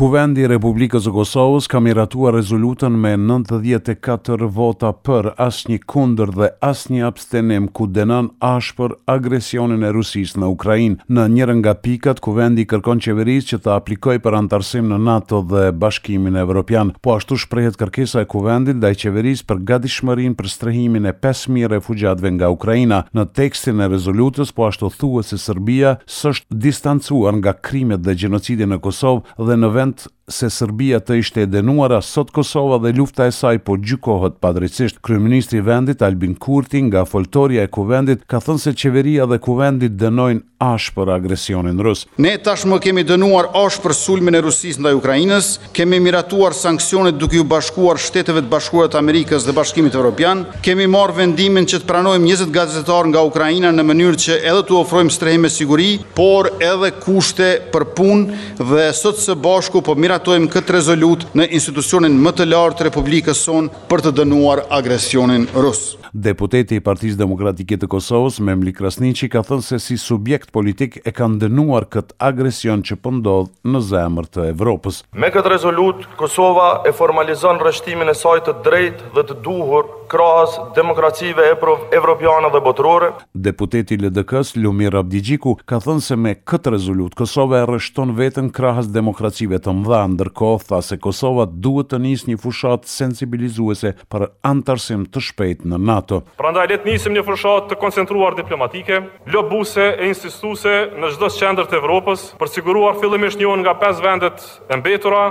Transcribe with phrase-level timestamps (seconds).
[0.00, 6.46] Kuvendi i Republikës së Kosovës ka miratuar rezolutën me 94 vota për, asnjë kundër dhe
[6.64, 11.04] asnjë abstenim ku denon ashpër agresionin e Rusisë në Ukrainë.
[11.16, 15.66] Në njërin nga pikat, Kuvendi kërkon qeverisë që të aplikojë për antarësim në NATO dhe
[15.82, 16.94] Bashkimin Evropian.
[17.04, 22.32] Po ashtu shprehet kërkesa e Kuvendit ndaj qeverisë për gadishmërin për strehimin e 5000 refugjatëve
[22.38, 23.02] nga Ukraina.
[23.12, 28.64] Në tekstin e rezolutës po ashtu thuhet se Serbia s'është distancuar nga krimet dhe gjenocidi
[28.72, 33.26] në Kosovë dhe në Deutschland se Serbia të ishte e denuara sot Kosova dhe lufta
[33.28, 35.00] e saj po gjykohet padrejtisht.
[35.04, 39.88] Kryeministri i vendit Albin Kurti nga foltorja e kuvendit ka thënë se qeveria dhe kuvendi
[39.88, 42.02] dënojnë ashpër agresionin rus.
[42.20, 47.46] Ne tashmë kemi dënuar ashpër sulmin e Rusisë ndaj Ukrainës, kemi miratuar sanksionet duke u
[47.48, 52.28] bashkuar Shteteve të Bashkuara të Amerikës dhe Bashkimit Evropian, kemi marrë vendimin që të pranojmë
[52.28, 57.50] 20 gazetarë nga Ukraina në mënyrë që edhe të ofrojmë strehim siguri, por edhe kushte
[57.72, 62.44] për punë dhe sot së bashku po mirat trajtojmë këtë rezolut në institucionin më të
[62.52, 65.96] lartë të Republikës sonë për të dënuar agresionin rusë.
[66.10, 71.12] Deputeti i Partisë Demokratike të Kosovës, Memli Krasniqi, ka thënë se si subjekt politik e
[71.14, 74.98] kanë dënuar këtë agresion që pëndodhë po në zemër të Evropës.
[75.14, 80.56] Me këtë rezolut, Kosova e formalizon rështimin e saj të drejt dhe të duhur krahas
[80.74, 83.12] demokracive evropiane dhe botërore.
[83.32, 88.90] Deputeti LDK-s Lumir Abdigjiku ka thënë se me këtë rezolut Kosova e rështon veten krahas
[88.90, 95.06] demokracive të mëdha ndërkohë tha se Kosova duhet të nisë një fushat sensibilizuese për antarësim
[95.14, 96.20] të shpejt në NATO.
[96.42, 99.00] Pra ndaj letë nisim një fushat të koncentruar diplomatike,
[99.34, 104.46] lëbuse e insistuse në gjithës qender të Evropës, për siguruar fillimisht njën nga 5 vendet
[104.68, 105.24] e mbetura,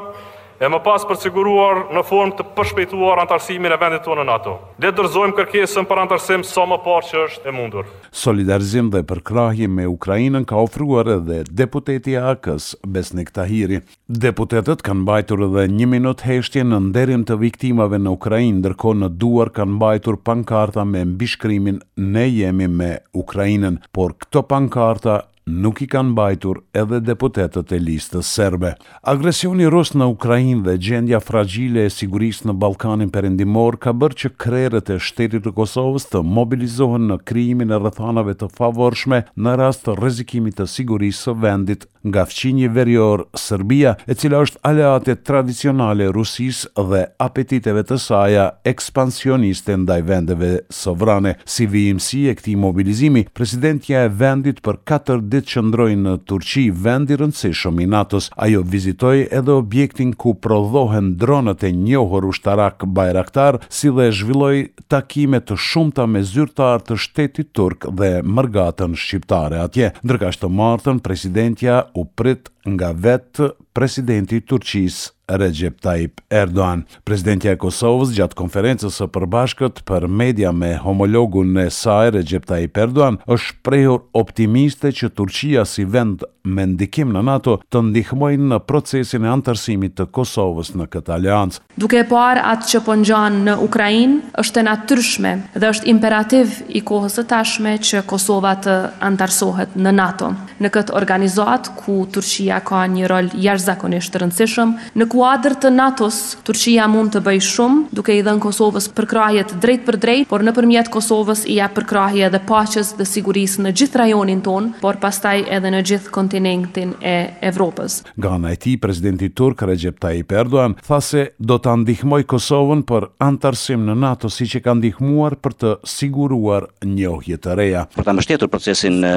[0.62, 4.56] e më pas përsiguruar në formë të përshpejtuar antarësimin e vendit tonë në NATO.
[4.84, 7.88] Le të dorëzojmë kërkesën për antarësim sa më parë që është e mundur.
[8.24, 13.80] Solidarizim dhe përkrahje me Ukrainën ka ofruar edhe deputeti AK-s Besnik Tahiri.
[14.26, 19.12] Deputetët kanë mbajtur edhe një minut heshtje në nderim të viktimave në Ukrainë, ndërkohë në
[19.22, 25.88] duar kanë mbajtur pankarta me mbishkrimin Ne jemi me Ukrainën, por këto pankarta nuk i
[25.90, 28.76] kanë bajtur edhe deputetët e listës serbe.
[29.08, 34.32] Agresioni rus në Ukrainë dhe gjendja fragjile e sigurisë në Ballkanin Perëndimor ka bërë që
[34.44, 39.88] krerët e shtetit të Kosovës të mobilizohen në krijimin e rrethanave të favorshme në rast
[39.88, 46.06] të rrezikimit të sigurisë së vendit nga fqinji verior Serbia, e cila është aleate tradicionale
[46.16, 48.38] Rusisë dhe apetiteve të saj
[48.72, 51.34] ekspansioniste ndaj vendeve sovrane.
[51.44, 56.66] Si vijimësi e këtij mobilizimi, presidentja e vendit për 4 ditë që ndroi në Turqi,
[56.84, 62.84] vend i rëndësishëm i NATO-s, ajo vizitoi edhe objektin ku prodhohen dronët e njohur ushtarak
[62.96, 69.64] Bayraktar, si dhe zhvilloi takime të shumta me zyrtar të shtetit turk dhe mërgatën shqiptare
[69.66, 69.94] atje.
[70.04, 76.82] Ndërkësh të martën, presidentja u prit nga vetë presidenti Turqis Recep Tayyip Erdogan.
[77.06, 82.80] Presidenti e Kosovës gjatë konferencës së përbashkët për media me homologun e saj Recep Tayyip
[82.82, 88.60] Erdogan është prehur optimiste që Turqia si vend me ndikim në NATO të ndihmojnë në
[88.68, 91.64] procesin e antarësimit të Kosovës në këtë aleancë.
[91.80, 96.82] Duke parë atë që po ngjan në Ukrainë, është e natyrshme dhe është imperativ i
[96.90, 98.80] kohës së tashme që Kosova të
[99.14, 100.34] antarësohet në NATO
[100.64, 104.74] në këtë organizat ku Turqia ka një rol jashtëzakonisht të rëndësishëm.
[105.00, 109.78] Në kuadrë të NATO-s, Turqia mund të bëjë shumë duke i dhënë Kosovës përkrahjet të
[109.88, 114.42] për drejt, por nëpërmjet Kosovës i jap përkrahje dhe paqes dhe sigurisë në gjithë rajonin
[114.46, 117.16] ton, por pastaj edhe në gjithë kontinentin e
[117.50, 118.02] Evropës.
[118.20, 123.10] Gana e tij, presidenti turk Recep Tayyip Erdogan tha se do ta ndihmoj Kosovën për
[123.24, 127.86] antarësim në NATO siç e ka ndihmuar për të siguruar njohje të reja.
[127.96, 129.14] Për ta mbështetur procesin e,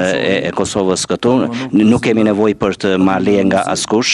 [0.49, 4.13] e Kosovës këtu, unë nuk kemi nevojë për të ma leje nga askush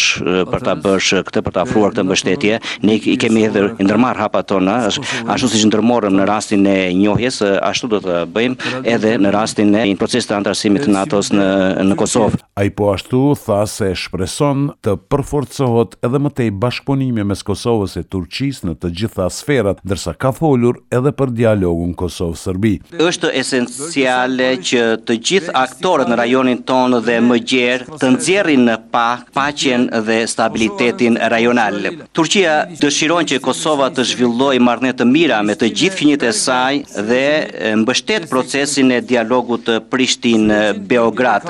[0.50, 2.60] për ta bësh këtë për të ofruar këtë mbështetje.
[2.88, 7.90] Ne i kemi edhe ndërmarr hapa tona, ashtu siç ndërmorëm në rastin e njohjes, ashtu
[7.96, 11.98] do të bëjmë edhe në rastin e një proces të antarësimit në nato në Kosovë.
[12.00, 12.42] Kosovë.
[12.60, 18.04] Ai po ashtu tha se shpreson të përforcohet edhe më tej bashkëpunimi mes Kosovës e
[18.12, 22.74] Turqisë në të gjitha sferat, ndërsa ka folur edhe për dialogun Kosovë-Serbi.
[23.08, 28.76] Është esenciale që të gjithë aktorët në rajonin tonë dhe më gjerë të nxjerrin në
[28.94, 31.80] pa paqen dhe stabilitetin rajonal.
[32.16, 36.80] Turqia dëshiron që Kosova të zhvillojë marrëdhënie të mira me të gjithë fqinjet e saj
[37.10, 41.50] dhe mbështet procesin e dialogut të Prishtin-Beograd.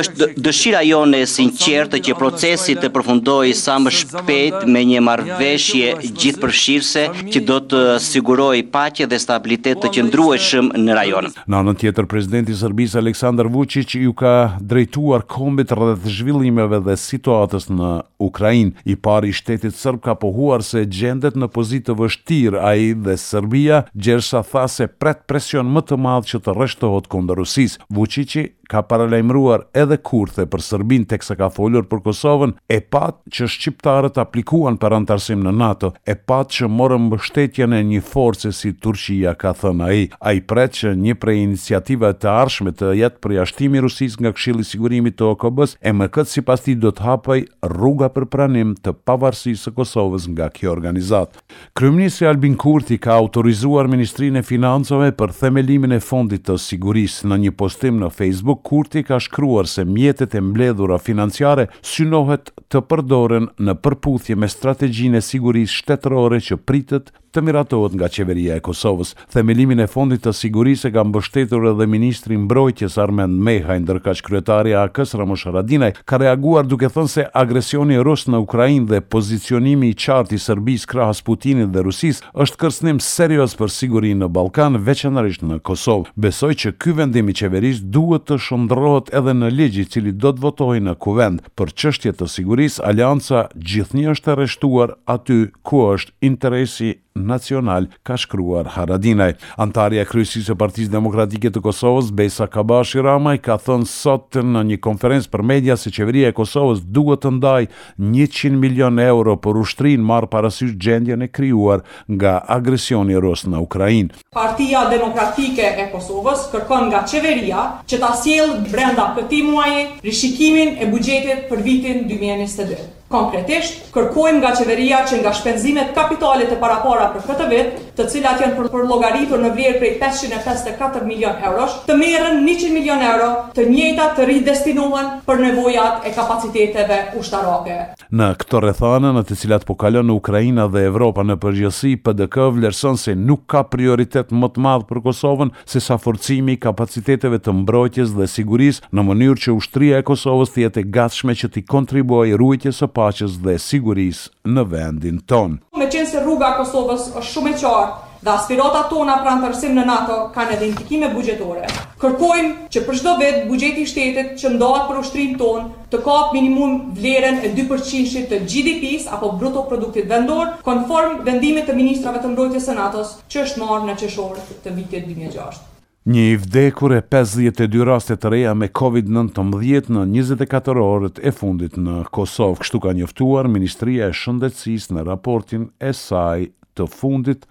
[0.00, 5.90] Është dëshira jone e sinqertë që procesi të përfundojë sa më shpejt me një marrëveshje
[6.08, 7.04] gjithëpërfshirëse
[7.34, 11.30] që do të sigurojë paqe dhe stabilitet të qëndrueshëm në rajon.
[11.46, 16.78] Në anën tjetër, presidenti i Serbisë Aleksandar Vučić ju ka drejtuar trajtuar kombit rrëdhët zhvillimeve
[16.86, 17.88] dhe situatës në
[18.22, 18.70] Ukrajin.
[18.86, 23.16] I pari shtetit sërb ka pohuar se gjendet në pozitë të vështir a i dhe
[23.18, 27.78] Serbia, gjersa tha se pret presion më të madhë që të rështohot kondë rusis.
[27.96, 33.48] Vucici ka paralajmruar edhe kurthe për Serbin teksa ka folur për Kosovën, e pat që
[33.54, 38.72] shqiptarët aplikuan për antarësim në NATO, e pat që morën mbështetjen e një force si
[38.72, 43.36] Turqia ka thënë ai, ai pret që një prej iniciativa të arshme të jetë për
[43.38, 46.90] jashtimin e Rusisë nga Këshilli i Sigurimit të OKB-s, e më si sipas ti do
[46.94, 47.38] të hapoj
[47.70, 51.38] rruga për pranim të pavarësisë së Kosovës nga kjo organizat.
[51.76, 57.38] Kryeministri Albin Kurti ka autorizuar Ministrinë e Financave për themelimin e fondit të sigurisë në
[57.44, 63.48] një postim në Facebook Kurti ka shkruar se mjetet e mbledhura financiare synohet të përdoren
[63.60, 69.14] në përputhje me strategjinë e sigurisë shtetërore që pritet të miratohet nga qeveria e Kosovës.
[69.32, 74.72] Themelimin e fondit të sigurisë ka mbështetur edhe ministri i mbrojtjes Armand Meha, ndërkësh kryetari
[74.74, 79.90] i AKs Ramush Haradinaj, ka reaguar duke thënë se agresioni rus në Ukrainë dhe pozicionimi
[79.92, 84.78] i qartë i Serbisë krahas Putinit dhe Rusisë është kërcënim serioz për sigurinë në Ballkan,
[84.86, 86.12] veçanërisht në Kosovë.
[86.28, 90.30] Besoj që ky vendim i qeverisë duhet të shndrohet edhe në ligj i cili do
[90.34, 96.14] të votojë në Kuvend për çështje të sigurisë, Alianca gjithnjë është rreshtuar aty ku është
[96.30, 96.92] interesi
[97.24, 99.32] Nacional, ka shkruar Haradinaj.
[99.60, 104.78] Antarja kryesisë e Partisë Demokratike të Kosovës, Besa Kabashi Ramaj, ka thënë sot në një
[104.84, 107.68] konferencë për media se qeveria e Kosovës duhet të ndaj
[107.98, 111.82] 100 milion euro për ushtrin marë parasysh gjendje e kryuar
[112.16, 114.10] nga agresioni rës në Ukrajin.
[114.34, 120.90] Partia Demokratike e Kosovës kërkon nga qeveria që ta siel brenda këti muaje rishikimin e
[120.92, 122.82] bugjetit për vitin 2022.
[123.14, 128.40] Konkretisht, kërkojmë nga qeveria që nga shpenzimet kapitalit e parapara për këtë vit, të cilat
[128.42, 133.28] janë për përlogaritur në vlerë prej 554 milion eurosh, të merën 100 milion euro
[133.58, 137.78] të njëta të ridestinuan për nevojat e kapaciteteve ushtarake.
[138.12, 142.98] Në këto rrethana në të cilat po kalon Ukraina dhe Evropa në përgjithësi, PDK vlerëson
[143.00, 147.54] se nuk ka prioritet më të madh për Kosovën se sa forcimi i kapaciteteve të
[147.62, 151.64] mbrojtjes dhe sigurisë në mënyrë që ushtria e Kosovës të jetë e gatshme që të
[151.70, 155.60] kontribuojë ruajtjes së paqes dhe sigurisë në vendin tonë.
[155.80, 159.84] Meqense rruga e Kosovës është shumë e qartë, dhe aspiratat tona pranë të rësim në
[159.88, 161.66] NATO kanë edhe indikime bugjetore.
[162.00, 166.78] Kërkojmë që për shdo vetë bugjeti shtetit që ndohat për ushtrim tonë të kapë minimum
[166.96, 172.64] vlerën e 2% të GDP-s apo bruto produktit vendor konform vendimit të ministrave të mbrojtje
[172.66, 175.60] së NATO-s që është marrë në qeshorë të vitit 2006.
[176.04, 181.76] Një i vdekur e 52 raste të reja me COVID-19 në 24 orët e fundit
[181.80, 187.46] në Kosovë, kështu ka njoftuar Ministria e Shëndetësisë në raportin e saj të fundit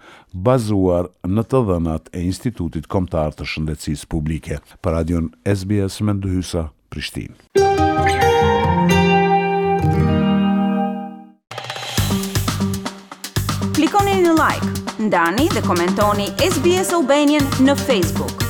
[0.46, 4.60] bazuar në të dhënat e Institutit Kombëtar të Shëndetësisë Publike.
[4.84, 7.34] Për radion SBS me ndëhysa Prishtinë.
[13.74, 14.70] Klikoni në like,
[15.08, 18.43] ndani dhe komentoni SBS Obenian në Facebook.